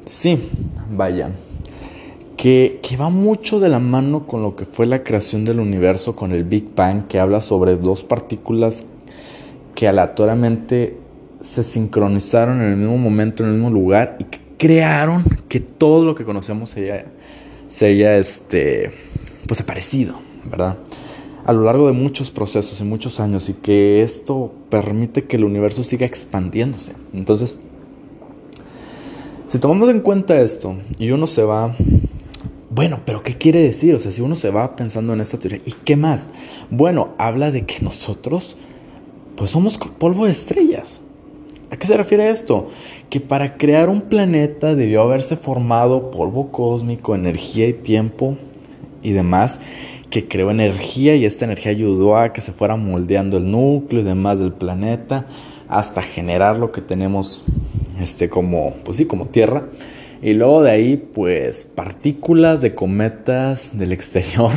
sí, 0.05 0.51
vaya. 0.91 1.31
Que, 2.37 2.81
que, 2.83 2.97
va 2.97 3.09
mucho 3.09 3.61
de 3.61 3.69
la 3.69 3.79
mano 3.79 4.27
con 4.27 4.43
lo 4.43 4.57
que 4.57 4.65
fue 4.65 4.87
la 4.87 5.05
creación 5.05 5.45
del 5.45 5.61
universo, 5.61 6.17
con 6.17 6.33
el 6.33 6.43
Big 6.43 6.75
Bang, 6.75 7.07
que 7.07 7.21
habla 7.21 7.41
sobre 7.41 7.77
dos 7.77 8.03
partículas 8.03 8.85
que 9.77 9.87
aleatoriamente 9.87 10.97
se 11.41 11.63
sincronizaron 11.63 12.61
en 12.63 12.73
el 12.73 12.77
mismo 12.79 12.99
momento, 12.99 13.45
en 13.45 13.51
el 13.51 13.55
mismo 13.57 13.71
lugar, 13.71 14.17
y 14.19 14.25
que 14.25 14.48
crearon 14.59 15.25
que 15.49 15.61
todo 15.61 16.05
lo 16.05 16.15
que 16.15 16.25
conocemos 16.25 16.71
se 16.71 17.87
haya, 17.87 18.17
este, 18.19 18.93
pues 19.47 19.61
aparecido, 19.61 20.21
¿verdad? 20.45 20.79
a 21.49 21.55
lo 21.55 21.63
largo 21.63 21.87
de 21.87 21.95
muchos 21.95 22.31
procesos 22.31 22.79
y 22.79 22.85
muchos 22.85 23.21
años 23.21 23.49
y 23.49 23.55
que 23.55 24.03
esto 24.03 24.53
permite 24.69 25.25
que 25.25 25.37
el 25.37 25.45
universo 25.45 25.83
siga 25.83 26.05
expandiéndose. 26.05 26.93
Entonces, 27.15 27.59
si 29.47 29.59
tomamos 29.59 29.89
en 29.89 30.01
cuenta 30.01 30.39
esto 30.43 30.77
y 30.99 31.11
uno 31.11 31.27
se 31.27 31.45
va, 31.45 31.75
bueno, 32.69 33.01
pero 33.07 33.23
¿qué 33.23 33.39
quiere 33.39 33.63
decir? 33.63 33.95
O 33.95 33.99
sea, 33.99 34.11
si 34.11 34.21
uno 34.21 34.35
se 34.35 34.51
va 34.51 34.77
pensando 34.77 35.15
en 35.15 35.23
esta 35.23 35.39
teoría, 35.39 35.63
¿y 35.65 35.73
qué 35.73 35.97
más? 35.97 36.29
Bueno, 36.71 37.15
habla 37.17 37.51
de 37.51 37.65
que 37.65 37.77
nosotros, 37.81 38.59
pues 39.35 39.51
somos 39.51 39.79
polvo 39.79 40.27
de 40.27 40.33
estrellas. 40.33 41.01
¿A 41.71 41.77
qué 41.77 41.87
se 41.87 41.97
refiere 41.97 42.31
esto? 42.31 42.69
Que 43.11 43.21
para 43.21 43.57
crear 43.57 43.89
un 43.89 44.03
planeta 44.03 44.75
debió 44.75 45.03
haberse 45.03 45.37
formado 45.37 46.11
polvo 46.11 46.51
cósmico, 46.51 47.15
energía 47.15 47.69
y 47.69 47.75
tiempo 47.75 48.37
y 49.03 49.13
demás 49.13 49.61
que 50.11 50.27
creó 50.27 50.51
energía 50.51 51.15
y 51.15 51.25
esta 51.25 51.45
energía 51.45 51.73
ayudó 51.73 52.17
a 52.17 52.33
que 52.33 52.41
se 52.41 52.53
fuera 52.53 52.77
moldeando 52.77 53.37
el 53.37 53.51
núcleo 53.51 54.01
y 54.01 54.05
demás 54.05 54.39
del 54.39 54.53
planeta 54.53 55.27
hasta 55.69 56.03
generar 56.03 56.57
lo 56.57 56.73
que 56.73 56.81
tenemos 56.81 57.45
este 58.01 58.29
como 58.29 58.75
pues 58.85 58.97
sí 58.99 59.05
como 59.05 59.27
tierra 59.27 59.67
y 60.23 60.33
luego 60.33 60.63
de 60.63 60.71
ahí 60.71 60.97
pues 60.97 61.65
partículas 61.65 62.61
de 62.61 62.75
cometas 62.75 63.77
del 63.77 63.93
exterior 63.93 64.53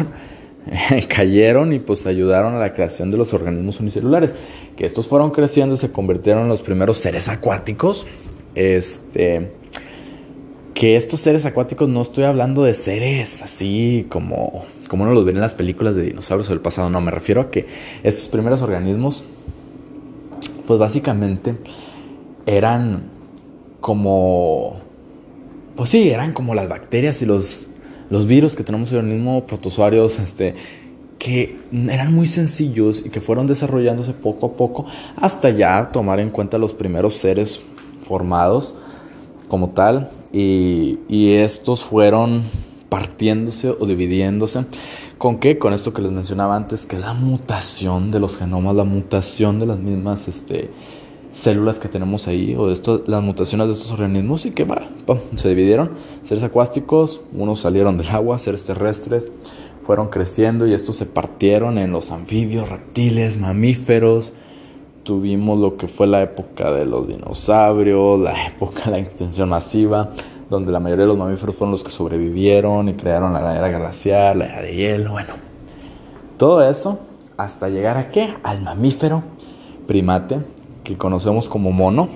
cayeron 1.07 1.73
y 1.73 1.79
pues 1.79 2.05
ayudaron 2.05 2.55
a 2.55 2.59
la 2.59 2.73
creación 2.73 3.11
de 3.11 3.17
los 3.17 3.33
organismos 3.33 3.79
unicelulares, 3.79 4.35
que 4.75 4.85
estos 4.85 5.07
fueron 5.07 5.31
creciendo 5.31 5.75
y 5.75 5.77
se 5.77 5.91
convirtieron 5.91 6.43
en 6.43 6.49
los 6.49 6.61
primeros 6.61 6.97
seres 6.97 7.29
acuáticos. 7.29 8.07
Este 8.55 9.51
que 10.73 10.95
estos 10.95 11.19
seres 11.19 11.45
acuáticos 11.45 11.87
no 11.89 12.01
estoy 12.01 12.23
hablando 12.23 12.63
de 12.63 12.73
seres 12.73 13.41
así 13.43 14.07
como 14.09 14.65
como 14.87 15.03
uno 15.03 15.13
los 15.13 15.25
ve 15.25 15.31
en 15.31 15.39
las 15.39 15.53
películas 15.53 15.95
de 15.95 16.01
dinosaurios 16.03 16.49
del 16.49 16.59
pasado, 16.59 16.89
no, 16.89 16.99
me 16.99 17.11
refiero 17.11 17.41
a 17.41 17.51
que 17.51 17.67
estos 18.03 18.27
primeros 18.27 18.61
organismos 18.61 19.23
pues 20.67 20.79
básicamente 20.79 21.55
eran 22.45 23.03
como 23.79 24.81
pues 25.75 25.89
sí, 25.89 26.09
eran 26.09 26.33
como 26.33 26.55
las 26.55 26.67
bacterias 26.67 27.21
y 27.21 27.25
los 27.25 27.65
los 28.11 28.27
virus 28.27 28.55
que 28.55 28.63
tenemos 28.63 28.91
en 28.91 28.97
el 28.97 29.05
organismo, 29.05 29.47
protozoarios, 29.47 30.19
este, 30.19 30.53
que 31.17 31.57
eran 31.71 32.13
muy 32.13 32.27
sencillos 32.27 33.01
y 33.05 33.09
que 33.09 33.21
fueron 33.21 33.47
desarrollándose 33.47 34.11
poco 34.11 34.47
a 34.47 34.53
poco 34.53 34.85
hasta 35.15 35.49
ya 35.49 35.91
tomar 35.91 36.19
en 36.19 36.29
cuenta 36.29 36.57
los 36.57 36.73
primeros 36.73 37.15
seres 37.15 37.61
formados 38.03 38.75
como 39.47 39.69
tal 39.69 40.11
y, 40.33 40.99
y 41.07 41.33
estos 41.35 41.83
fueron 41.83 42.43
partiéndose 42.89 43.69
o 43.69 43.85
dividiéndose. 43.85 44.65
¿Con 45.17 45.39
qué? 45.39 45.57
Con 45.57 45.71
esto 45.73 45.93
que 45.93 46.01
les 46.01 46.11
mencionaba 46.11 46.57
antes, 46.57 46.85
que 46.85 46.99
la 46.99 47.13
mutación 47.13 48.11
de 48.11 48.19
los 48.19 48.35
genomas, 48.35 48.75
la 48.75 48.83
mutación 48.83 49.59
de 49.59 49.67
las 49.67 49.79
mismas 49.79 50.27
este, 50.27 50.69
células 51.33 51.79
que 51.79 51.87
tenemos 51.87 52.27
ahí 52.27 52.55
o 52.57 52.67
de 52.67 53.01
las 53.07 53.23
mutaciones 53.23 53.67
de 53.67 53.73
estos 53.73 53.91
organismos 53.91 54.45
y 54.45 54.51
que 54.51 54.63
va, 54.63 54.89
se 55.35 55.49
dividieron. 55.49 55.91
Seres 56.23 56.43
acuáticos, 56.43 57.21
unos 57.33 57.61
salieron 57.61 57.97
del 57.97 58.09
agua, 58.09 58.39
seres 58.39 58.63
terrestres, 58.65 59.31
fueron 59.81 60.09
creciendo 60.09 60.67
y 60.67 60.73
estos 60.73 60.95
se 60.95 61.05
partieron 61.05 61.77
en 61.77 61.91
los 61.91 62.11
anfibios, 62.11 62.69
reptiles, 62.69 63.37
mamíferos. 63.37 64.33
Tuvimos 65.03 65.57
lo 65.57 65.77
que 65.77 65.87
fue 65.87 66.05
la 66.05 66.21
época 66.21 66.71
de 66.71 66.85
los 66.85 67.07
dinosaurios, 67.07 68.19
la 68.19 68.47
época 68.47 68.85
de 68.85 68.91
la 68.91 68.97
extinción 68.99 69.49
masiva, 69.49 70.11
donde 70.49 70.71
la 70.71 70.79
mayoría 70.79 71.03
de 71.03 71.09
los 71.09 71.17
mamíferos 71.17 71.55
fueron 71.55 71.71
los 71.71 71.83
que 71.83 71.91
sobrevivieron 71.91 72.89
y 72.89 72.93
crearon 72.93 73.33
la 73.33 73.57
era 73.57 73.69
glacial, 73.69 74.39
la 74.39 74.45
era 74.45 74.61
de 74.61 74.75
hielo, 74.75 75.11
bueno. 75.11 75.33
Todo 76.37 76.67
eso 76.67 76.99
hasta 77.37 77.69
llegar 77.69 77.97
a 77.97 78.09
qué? 78.09 78.35
Al 78.43 78.61
mamífero 78.61 79.23
primate, 79.87 80.39
que 80.83 80.97
conocemos 80.97 81.49
como 81.49 81.71
mono, 81.71 82.09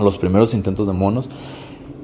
los 0.00 0.18
primeros 0.18 0.54
intentos 0.54 0.86
de 0.86 0.92
monos. 0.92 1.30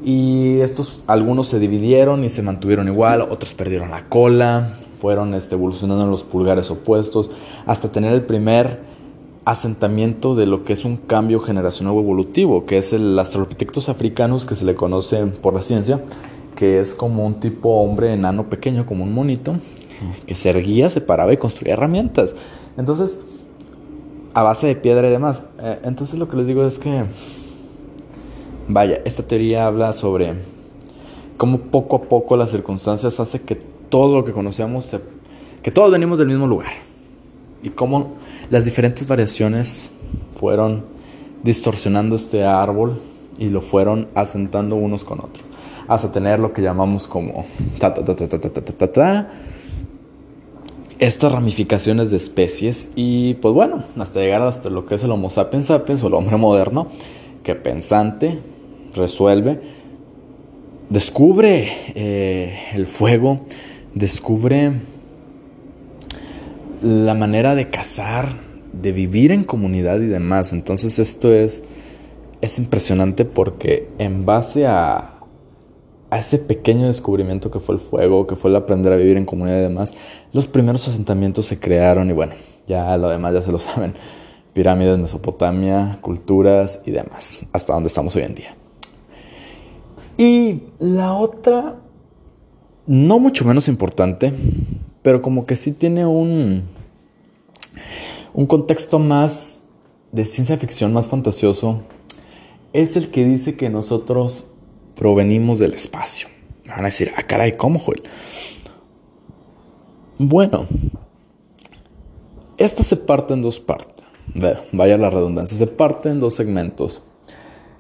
Y 0.05 0.61
estos, 0.61 1.02
algunos 1.07 1.49
se 1.49 1.59
dividieron 1.59 2.25
y 2.25 2.28
se 2.28 2.43
mantuvieron 2.43 2.88
igual, 2.88 3.23
otros 3.23 3.55
perdieron 3.55 3.90
la 3.90 4.09
cola, 4.09 4.71
fueron 5.00 5.35
este, 5.35 5.55
evolucionando 5.55 6.05
en 6.05 6.11
los 6.11 6.23
pulgares 6.23 6.71
opuestos, 6.71 7.31
hasta 7.67 7.90
tener 7.90 8.12
el 8.12 8.23
primer 8.23 8.81
asentamiento 9.45 10.35
de 10.35 10.47
lo 10.47 10.64
que 10.64 10.75
es 10.75 10.85
un 10.85 10.97
cambio 10.97 11.40
generacional 11.40 11.95
o 11.95 12.00
evolutivo, 12.00 12.67
que 12.67 12.78
es 12.78 12.93
el 12.93 13.19
Australopithecus 13.19 13.88
africanus, 13.88 14.45
que 14.45 14.55
se 14.55 14.64
le 14.64 14.75
conoce 14.75 15.26
por 15.26 15.55
la 15.55 15.62
ciencia, 15.62 16.02
que 16.55 16.78
es 16.81 16.95
como 16.95 17.25
un 17.25 17.40
tipo 17.40 17.81
hombre 17.81 18.12
enano 18.12 18.50
pequeño, 18.50 18.85
como 18.85 19.05
un 19.05 19.14
monito, 19.14 19.57
que 20.26 20.35
se 20.35 20.50
erguía, 20.50 20.90
se 20.90 21.00
paraba 21.00 21.33
y 21.33 21.38
construía 21.38 21.75
herramientas. 21.75 22.37
Entonces, 22.76 23.19
a 24.35 24.42
base 24.42 24.66
de 24.66 24.76
piedra 24.76 25.08
y 25.08 25.11
demás. 25.11 25.42
Eh, 25.61 25.78
entonces 25.85 26.18
lo 26.18 26.28
que 26.28 26.37
les 26.37 26.47
digo 26.47 26.64
es 26.64 26.78
que, 26.78 27.04
vaya, 28.68 29.00
esta 29.04 29.23
teoría 29.23 29.66
habla 29.66 29.92
sobre 29.92 30.35
cómo 31.37 31.58
poco 31.58 31.97
a 31.97 32.02
poco 32.02 32.37
las 32.37 32.50
circunstancias 32.50 33.20
hace 33.20 33.42
que 33.42 33.54
todo 33.54 34.16
lo 34.16 34.25
que 34.25 34.32
conocemos, 34.32 34.94
que 35.62 35.70
todos 35.70 35.90
venimos 35.90 36.18
del 36.18 36.28
mismo 36.28 36.47
lugar. 36.47 36.73
Y 37.62 37.70
cómo 37.70 38.12
las 38.50 38.64
diferentes 38.64 39.06
variaciones 39.06 39.90
fueron 40.38 40.85
distorsionando 41.42 42.16
este 42.16 42.44
árbol 42.44 43.00
y 43.38 43.49
lo 43.49 43.61
fueron 43.61 44.08
asentando 44.14 44.76
unos 44.76 45.04
con 45.04 45.20
otros. 45.20 45.44
Hasta 45.88 46.12
tener 46.12 46.38
lo 46.38 46.52
que 46.52 46.62
llamamos 46.62 47.08
como 47.08 47.47
estas 50.99 51.33
ramificaciones 51.33 52.11
de 52.11 52.17
especies 52.17 52.90
y 52.97 53.35
pues 53.35 53.55
bueno, 53.55 53.85
hasta 53.99 54.21
llegar 54.21 54.43
hasta 54.43 54.71
lo 54.71 54.87
que 54.87 54.97
es 54.97 55.05
el 55.05 55.11
Homo 55.11 55.31
sapiens 55.31 55.67
sapiens 55.67 56.02
o 56.02 56.09
el 56.09 56.14
hombre 56.14 56.37
moderno, 56.37 56.88
que 57.43 57.55
pensante, 57.55 58.38
resuelve, 58.95 59.61
descubre 60.88 61.69
eh, 61.95 62.59
el 62.75 62.87
fuego, 62.87 63.40
descubre 63.95 64.73
la 66.83 67.14
manera 67.14 67.55
de 67.55 67.71
cazar, 67.71 68.28
de 68.73 68.93
vivir 68.93 69.33
en 69.33 69.45
comunidad 69.45 70.00
y 70.00 70.07
demás. 70.07 70.52
Entonces 70.52 70.99
esto 70.99 71.33
es, 71.33 71.64
es 72.40 72.59
impresionante 72.59 73.25
porque 73.25 73.88
en 73.99 74.26
base 74.26 74.67
a, 74.67 75.17
a 76.11 76.19
ese 76.19 76.38
pequeño 76.38 76.87
descubrimiento 76.88 77.50
que 77.50 77.61
fue 77.61 77.75
el 77.75 77.81
fuego, 77.81 78.27
que 78.27 78.37
fue 78.37 78.50
el 78.50 78.57
aprender 78.57 78.93
a 78.93 78.97
vivir 78.97 79.17
en 79.17 79.27
comunidad 79.27 79.59
y 79.59 79.62
demás, 79.62 79.95
los 80.33 80.47
primeros 80.47 80.88
asentamientos 80.88 81.47
se 81.47 81.59
crearon 81.61 82.09
y 82.09 82.12
bueno, 82.12 82.33
ya 82.67 82.97
lo 82.97 83.09
demás 83.09 83.35
ya 83.35 83.43
se 83.43 83.53
lo 83.53 83.59
saben. 83.59 83.95
Pirámides, 84.53 84.99
Mesopotamia, 84.99 85.99
culturas 86.00 86.83
y 86.85 86.91
demás, 86.91 87.47
hasta 87.53 87.75
donde 87.75 87.88
estamos 87.88 88.17
hoy 88.17 88.23
en 88.23 88.35
día. 88.35 88.57
Y 90.17 90.62
la 90.81 91.12
otra, 91.12 91.77
no 92.87 93.19
mucho 93.21 93.45
menos 93.45 93.69
importante, 93.69 94.33
pero 95.03 95.23
como 95.23 95.47
que 95.47 95.55
sí 95.55 95.73
tiene 95.73 96.07
un, 96.07 96.65
un 98.35 98.47
contexto 98.47 98.99
más 98.99 99.69
de 100.11 100.25
ciencia 100.25 100.57
ficción, 100.57 100.93
más 100.93 101.07
fantasioso, 101.07 101.83
es 102.73 102.97
el 102.97 103.11
que 103.11 103.25
dice 103.25 103.57
que 103.57 103.71
nosotros 103.71 104.47
provenimos 104.99 105.61
del 105.61 105.75
espacio. 105.75 106.28
Me 106.64 106.73
van 106.73 106.81
a 106.81 106.85
decir, 106.85 107.12
ah, 107.17 107.23
caray, 107.23 107.52
¿cómo, 107.52 107.78
Joel? 107.78 108.02
Bueno, 110.19 110.67
esta 112.59 112.83
se 112.83 112.97
parte 112.97 113.33
en 113.33 113.40
dos 113.40 113.61
partes. 113.61 114.05
Vaya 114.73 114.99
la 114.99 115.09
redundancia, 115.09 115.57
se 115.57 115.67
parte 115.67 116.11
en 116.11 116.21
dos 116.21 116.35
segmentos. 116.35 117.02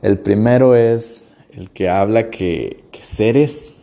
El 0.00 0.18
primero 0.18 0.76
es 0.76 1.34
el 1.50 1.70
que 1.70 1.88
habla 1.88 2.30
que, 2.30 2.84
que 2.92 3.02
seres 3.02 3.74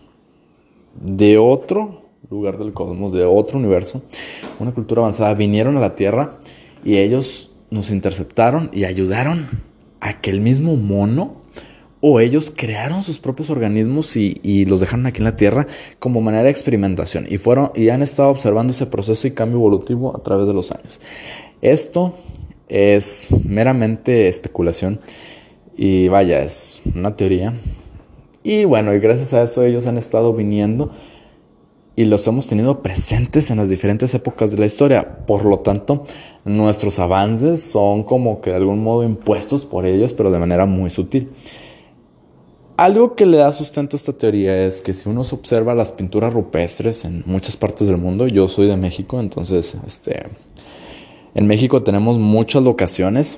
de 0.96 1.38
otro 1.38 2.06
lugar 2.30 2.58
del 2.58 2.74
cosmos, 2.74 3.12
de 3.12 3.26
otro 3.26 3.60
universo, 3.60 4.02
una 4.60 4.74
cultura 4.74 5.02
avanzada, 5.02 5.34
vinieron 5.34 5.78
a 5.78 5.82
la 5.82 5.94
Tierra 5.94 6.40
y 6.84 6.98
ellos 6.98 7.52
nos 7.70 7.92
interceptaron 7.92 8.70
y 8.74 8.86
ayudaron 8.86 9.62
a 10.00 10.22
que 10.22 10.32
el 10.32 10.40
mismo 10.40 10.76
mono 10.76 11.45
o 12.08 12.20
ellos 12.20 12.54
crearon 12.56 13.02
sus 13.02 13.18
propios 13.18 13.50
organismos 13.50 14.16
y, 14.16 14.66
los 14.66 14.80
dejaron 14.80 15.08
aquí 15.08 15.18
en 15.18 15.24
la 15.24 15.36
Tierra 15.36 15.66
como 15.98 16.22
manera 16.22 16.44
de 16.44 16.52
experimentación 16.52 17.26
y 17.28 17.40
fueron 17.40 17.72
y 17.74 17.90
han 17.90 18.04
estado 18.04 18.30
observando 18.30 18.74
ese 18.74 18.86
proceso 18.86 19.26
y 19.26 19.32
cambio 19.32 19.58
evolutivo 19.58 20.16
a 20.16 20.22
través 20.22 20.46
de 20.46 20.54
los 20.54 20.72
años. 20.72 21.02
Esto 21.64 22.14
es 22.70 23.36
meramente 23.44 24.28
especulación 24.28 25.00
y 25.76 26.08
vaya, 26.08 26.44
es 26.44 26.84
una 26.94 27.16
teoría. 27.16 27.56
Y 28.44 28.66
bueno, 28.66 28.94
y 28.94 29.00
gracias 29.00 29.34
a 29.34 29.42
eso 29.42 29.64
ellos 29.64 29.88
han 29.88 29.98
estado 29.98 30.32
viniendo 30.32 30.92
y 31.96 32.06
los 32.06 32.28
hemos 32.28 32.46
tenido 32.46 32.84
presentes 32.84 33.50
en 33.50 33.58
las 33.58 33.68
diferentes 33.68 34.14
épocas 34.14 34.52
de 34.52 34.58
la 34.58 34.68
historia. 34.68 35.26
Por 35.26 35.44
lo 35.44 35.62
tanto, 35.62 36.06
nuestros 36.44 37.00
avances 37.00 37.64
son 37.64 38.04
como 38.04 38.42
que 38.42 38.52
de 38.52 38.58
algún 38.58 38.84
modo 38.84 39.04
impuestos 39.04 39.66
por 39.66 39.88
ellos, 39.88 40.14
pero 40.14 40.30
de 40.30 40.38
manera 40.38 40.68
muy 40.68 40.92
sutil. 40.92 41.32
Algo 42.78 43.16
que 43.16 43.26
le 43.26 43.38
da 43.38 43.54
sustento 43.54 43.96
a 43.96 43.98
esta 43.98 44.12
teoría 44.12 44.66
es 44.66 44.82
que 44.82 44.94
si 44.94 45.08
uno 45.08 45.24
se 45.24 45.34
observa 45.34 45.74
las 45.74 45.94
pinturas 45.94 46.34
rupestres 46.34 47.06
en 47.06 47.24
muchas 47.26 47.56
partes 47.56 47.88
del 47.88 47.96
mundo, 47.96 48.28
yo 48.28 48.50
soy 48.50 48.68
de 48.68 48.76
México, 48.76 49.22
entonces 49.22 49.78
este, 49.88 50.24
en 51.36 51.48
México 51.48 51.84
tenemos 51.84 52.20
muchas 52.20 52.64
locaciones 52.64 53.38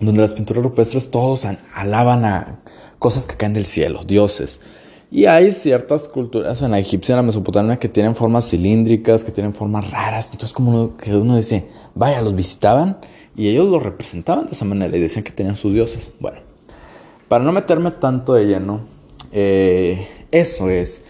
donde 0.00 0.20
las 0.20 0.34
pinturas 0.34 0.62
rupestres 0.62 1.10
todos 1.10 1.46
alaban 1.74 2.26
a 2.26 2.60
cosas 2.98 3.24
que 3.24 3.36
caen 3.36 3.54
del 3.54 3.64
cielo, 3.64 4.02
dioses. 4.04 4.60
Y 5.10 5.24
hay 5.24 5.52
ciertas 5.52 6.06
culturas 6.06 6.60
en 6.60 6.72
la 6.72 6.78
egipcia, 6.78 7.14
en 7.14 7.16
la 7.16 7.22
mesopotamia, 7.22 7.78
que 7.78 7.88
tienen 7.88 8.14
formas 8.14 8.50
cilíndricas, 8.50 9.24
que 9.24 9.32
tienen 9.32 9.54
formas 9.54 9.90
raras. 9.90 10.26
Entonces, 10.30 10.52
como 10.52 10.96
que 10.98 11.16
uno 11.16 11.36
dice, 11.36 11.68
vaya, 11.94 12.20
los 12.20 12.36
visitaban 12.36 12.98
y 13.34 13.48
ellos 13.48 13.66
los 13.66 13.82
representaban 13.82 14.44
de 14.44 14.52
esa 14.52 14.66
manera 14.66 14.94
y 14.94 15.00
decían 15.00 15.24
que 15.24 15.32
tenían 15.32 15.56
sus 15.56 15.72
dioses. 15.72 16.10
Bueno, 16.20 16.49
para 17.30 17.44
no 17.44 17.52
meterme 17.52 17.92
tanto 17.92 18.34
de 18.34 18.44
lleno, 18.44 18.80
eh, 19.30 20.08
eso 20.32 20.68
es 20.68 21.04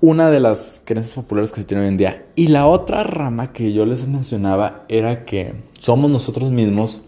una 0.00 0.30
de 0.30 0.40
las 0.40 0.80
creencias 0.86 1.14
populares 1.14 1.52
que 1.52 1.60
se 1.60 1.66
tiene 1.66 1.82
hoy 1.82 1.88
en 1.90 1.98
día. 1.98 2.24
Y 2.34 2.46
la 2.46 2.66
otra 2.66 3.04
rama 3.04 3.52
que 3.52 3.74
yo 3.74 3.84
les 3.84 4.08
mencionaba 4.08 4.86
era 4.88 5.26
que 5.26 5.52
somos 5.78 6.10
nosotros 6.10 6.50
mismos, 6.50 7.02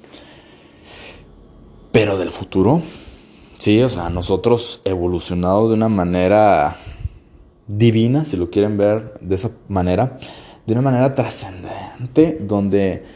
pero 1.93 2.19
del 2.19 2.29
futuro. 2.29 2.83
Sí, 3.59 3.81
o 3.83 3.89
sea, 3.89 4.11
nosotros 4.11 4.83
evolucionados 4.85 5.71
de 5.71 5.77
una 5.77 5.89
manera 5.89 6.77
divina, 7.69 8.27
si 8.27 8.37
lo 8.37 8.51
quieren 8.51 8.77
ver 8.77 9.19
de 9.23 9.37
esa 9.37 9.51
manera, 9.69 10.19
de 10.67 10.75
una 10.75 10.83
manera 10.83 11.15
trascendente, 11.15 12.37
donde 12.39 13.07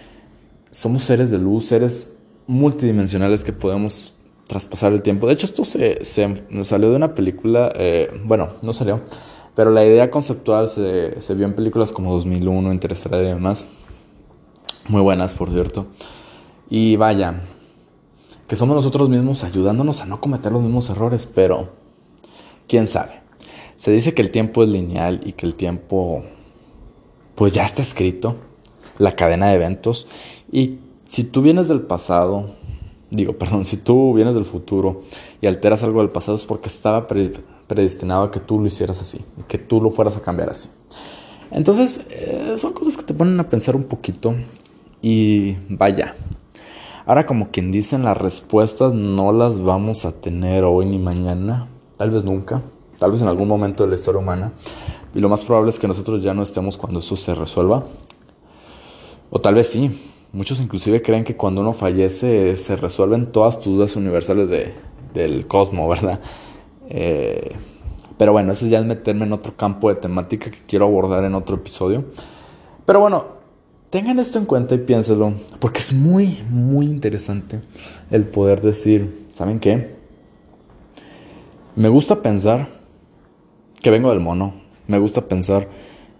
somos 0.71 1.03
seres 1.03 1.31
de 1.31 1.37
luz, 1.37 1.67
seres 1.67 2.17
multidimensionales 2.47 3.45
que 3.45 3.53
podemos 3.53 4.16
traspasar 4.47 4.93
el 4.93 5.03
tiempo. 5.03 5.27
De 5.27 5.35
hecho, 5.35 5.47
esto 5.47 5.65
se, 5.65 6.05
salió 6.05 6.91
de 6.91 6.97
una 6.97 7.15
película, 7.15 7.73
eh, 7.75 8.11
bueno, 8.25 8.51
no 8.63 8.73
salió, 8.73 9.01
pero 9.55 9.71
la 9.71 9.85
idea 9.85 10.11
conceptual 10.11 10.69
se, 10.69 11.21
se 11.21 11.35
vio 11.35 11.47
en 11.47 11.55
películas 11.55 11.93
como 11.93 12.13
2001, 12.15 12.73
Interestelar 12.73 13.23
y 13.23 13.27
demás. 13.27 13.67
Muy 14.89 15.03
buenas, 15.03 15.35
por 15.35 15.51
cierto. 15.51 15.87
Y 16.71 16.97
vaya, 16.97 17.43
que 18.47 18.57
somos 18.57 18.77
nosotros 18.77 19.09
mismos 19.09 19.45
ayudándonos 19.45 20.01
a 20.03 20.07
no 20.07 20.21
cometer 20.21 20.53
los 20.53 20.63
mismos 20.63 20.89
errores, 20.91 21.29
pero 21.33 21.71
quién 22.69 22.87
sabe. 22.87 23.21
Se 23.77 23.91
dice 23.91 24.15
que 24.15 24.23
el 24.23 24.31
tiempo 24.31 24.63
es 24.63 24.69
lineal 24.69 25.21
y 25.25 25.33
que 25.33 25.47
el 25.47 25.55
tiempo 25.55 26.25
pues 27.35 27.53
ya 27.53 27.65
está 27.65 27.83
escrito, 27.83 28.37
la 28.99 29.15
cadena 29.15 29.49
de 29.49 29.57
eventos 29.57 30.07
y 30.51 30.79
si 31.09 31.25
tú 31.25 31.43
vienes 31.43 31.69
del 31.69 31.83
pasado, 31.83 32.55
digo, 33.17 33.33
perdón, 33.33 33.65
si 33.65 33.79
tú 33.79 34.15
vienes 34.15 34.35
del 34.35 34.45
futuro 34.45 35.03
y 35.41 35.47
alteras 35.47 35.83
algo 35.83 36.01
del 36.01 36.11
pasado 36.11 36.37
es 36.37 36.45
porque 36.45 36.69
estaba 36.69 37.07
predestinado 37.07 38.25
a 38.25 38.31
que 38.31 38.41
tú 38.41 38.61
lo 38.61 38.67
hicieras 38.67 39.01
así, 39.01 39.25
que 39.49 39.59
tú 39.59 39.81
lo 39.81 39.91
fueras 39.91 40.17
a 40.17 40.21
cambiar 40.21 40.51
así. 40.51 40.69
Entonces, 41.51 42.07
eh, 42.11 42.55
son 42.57 42.73
cosas 42.73 42.97
que 42.97 43.03
te 43.03 43.15
ponen 43.15 43.39
a 43.41 43.49
pensar 43.49 43.75
un 43.77 43.85
poquito 43.85 44.35
y 45.01 45.57
vaya, 45.69 46.15
Ahora 47.07 47.25
como 47.25 47.53
quien 47.53 47.71
dicen 47.71 48.03
las 48.03 48.19
respuestas 48.19 48.93
no 48.93 49.33
las 49.33 49.61
vamos 49.61 50.05
a 50.05 50.11
tener 50.11 50.65
hoy 50.65 50.87
ni 50.87 50.99
mañana, 50.99 51.69
tal 51.97 52.11
vez 52.11 52.25
nunca, 52.25 52.63
tal 52.99 53.13
vez 53.13 53.23
en 53.23 53.29
algún 53.29 53.47
momento 53.47 53.85
de 53.85 53.91
la 53.91 53.95
historia 53.95 54.21
humana. 54.21 54.53
Y 55.15 55.21
lo 55.21 55.29
más 55.29 55.45
probable 55.45 55.71
es 55.71 55.79
que 55.79 55.87
nosotros 55.87 56.21
ya 56.21 56.35
no 56.35 56.43
estemos 56.43 56.77
cuando 56.77 56.99
eso 56.99 57.15
se 57.15 57.33
resuelva. 57.33 57.85
O 59.31 59.41
tal 59.41 59.55
vez 59.55 59.69
sí. 59.69 60.16
Muchos 60.37 60.61
inclusive 60.61 61.01
creen 61.01 61.25
que 61.25 61.35
cuando 61.35 61.63
uno 61.63 61.73
fallece 61.73 62.57
se 62.57 62.77
resuelven 62.77 63.33
todas 63.33 63.59
tus 63.59 63.77
dudas 63.77 63.97
universales 63.97 64.49
de, 64.51 64.75
del 65.15 65.47
cosmos, 65.47 65.89
¿verdad? 66.01 66.21
Eh, 66.91 67.57
pero 68.19 68.33
bueno, 68.33 68.53
eso 68.53 68.67
ya 68.67 68.79
es 68.79 68.85
meterme 68.85 69.25
en 69.25 69.33
otro 69.33 69.57
campo 69.57 69.89
de 69.89 69.97
temática 69.97 70.51
que 70.51 70.59
quiero 70.67 70.85
abordar 70.85 71.25
en 71.25 71.35
otro 71.35 71.57
episodio. 71.57 72.05
Pero 72.85 73.01
bueno, 73.01 73.37
Tengan 73.91 74.19
esto 74.19 74.39
en 74.39 74.47
cuenta 74.47 74.75
y 74.75 74.79
piénselo, 74.79 75.35
porque 75.61 75.79
es 75.79 75.93
muy, 75.93 76.43
muy 76.51 76.87
interesante 76.87 77.61
el 78.11 78.25
poder 78.25 78.61
decir, 78.61 79.29
¿saben 79.33 79.61
qué? 79.61 79.95
Me 81.77 81.89
gusta 81.89 82.21
pensar 82.21 82.69
que 83.81 83.91
vengo 83.91 84.11
del 84.11 84.19
mono, 84.19 84.55
me 84.89 84.99
gusta 84.99 85.29
pensar 85.29 85.69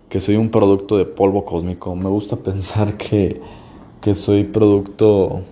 que 0.09 0.21
soy 0.21 0.37
un 0.37 0.51
producto 0.51 0.97
de 0.97 1.07
polvo 1.07 1.45
cósmico, 1.45 1.97
me 1.97 2.09
gusta 2.09 2.37
pensar 2.43 2.97
que, 2.97 3.43
que 4.01 4.15
soy 4.15 4.45
producto 4.45 5.43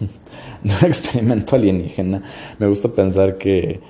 de 0.62 0.74
un 0.74 0.84
experimento 0.86 1.56
alienígena, 1.56 2.22
me 2.58 2.66
gusta 2.66 2.88
pensar 2.88 3.38
que 3.38 3.80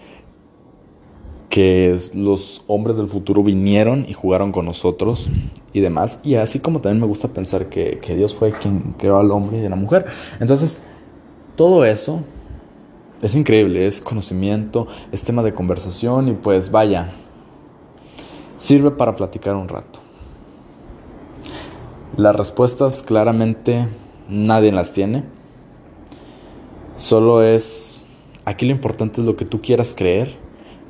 que 1.48 1.98
los 2.14 2.62
hombres 2.66 2.96
del 2.96 3.06
futuro 3.06 3.42
vinieron 3.42 4.04
y 4.08 4.12
jugaron 4.12 4.52
con 4.52 4.66
nosotros 4.66 5.28
y 5.72 5.80
demás. 5.80 6.20
Y 6.22 6.34
así 6.34 6.60
como 6.60 6.80
también 6.80 7.00
me 7.00 7.06
gusta 7.06 7.28
pensar 7.28 7.66
que, 7.66 7.98
Dios 8.16 8.34
fue 8.34 8.52
quien 8.52 8.94
creó 8.98 9.18
al 9.18 9.30
hombre 9.30 9.60
y 9.60 9.66
a 9.66 9.70
la 9.70 9.76
mujer. 9.76 10.06
Entonces, 10.40 10.80
todo 11.56 11.84
eso 11.84 12.20
es 13.22 13.34
increíble, 13.34 13.86
es 13.86 14.00
conocimiento, 14.00 14.86
es 15.10 15.24
tema 15.24 15.42
de 15.42 15.54
conversación 15.54 16.28
y 16.28 16.32
pues 16.32 16.70
vaya, 16.70 17.10
sirve 18.56 18.90
para 18.90 19.16
platicar 19.16 19.56
un 19.56 19.68
rato. 19.68 20.00
Las 22.18 22.36
respuestas 22.36 23.02
claramente 23.02 23.88
nadie 24.28 24.72
las 24.72 24.92
tiene. 24.92 25.22
Solo 26.98 27.42
es, 27.42 28.02
aquí 28.44 28.66
lo 28.66 28.72
importante 28.72 29.22
es 29.22 29.26
lo 29.26 29.36
que 29.36 29.46
tú 29.46 29.62
quieras 29.62 29.94
creer 29.96 30.36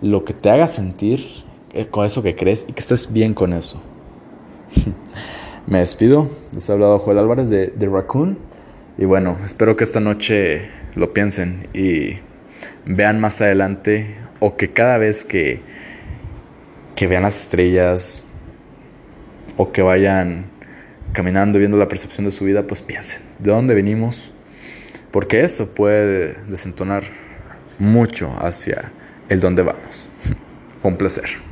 lo 0.00 0.24
que 0.24 0.32
te 0.32 0.50
haga 0.50 0.68
sentir 0.68 1.26
eh, 1.72 1.86
con 1.86 2.06
eso 2.06 2.22
que 2.22 2.36
crees 2.36 2.64
y 2.68 2.72
que 2.72 2.80
estés 2.80 3.12
bien 3.12 3.34
con 3.34 3.52
eso. 3.52 3.80
Me 5.66 5.80
despido. 5.80 6.28
Les 6.54 6.68
ha 6.70 6.72
hablado 6.72 6.98
Joel 6.98 7.18
Álvarez 7.18 7.50
de, 7.50 7.88
Raccoon. 7.92 8.38
Y 8.96 9.04
bueno, 9.04 9.36
espero 9.44 9.76
que 9.76 9.84
esta 9.84 10.00
noche 10.00 10.70
lo 10.94 11.12
piensen 11.12 11.68
y 11.74 12.18
vean 12.86 13.20
más 13.20 13.40
adelante 13.42 14.16
o 14.40 14.56
que 14.56 14.72
cada 14.72 14.96
vez 14.96 15.24
que, 15.24 15.60
que 16.96 17.06
vean 17.06 17.24
las 17.24 17.38
estrellas 17.38 18.24
o 19.58 19.72
que 19.72 19.82
vayan 19.82 20.46
caminando 21.18 21.58
viendo 21.58 21.76
la 21.76 21.88
percepción 21.88 22.26
de 22.26 22.30
su 22.30 22.44
vida, 22.44 22.62
pues 22.68 22.80
piensen 22.80 23.22
de 23.40 23.50
dónde 23.50 23.74
venimos, 23.74 24.32
porque 25.10 25.40
eso 25.40 25.66
puede 25.66 26.36
desentonar 26.46 27.02
mucho 27.80 28.36
hacia 28.38 28.92
el 29.28 29.40
dónde 29.40 29.64
vamos. 29.64 30.12
Fue 30.80 30.92
un 30.92 30.96
placer. 30.96 31.47